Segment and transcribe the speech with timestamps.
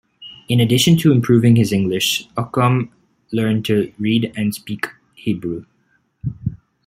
[0.49, 2.89] In addition to improving his English, Occom
[3.31, 5.65] learned to read and speak Hebrew.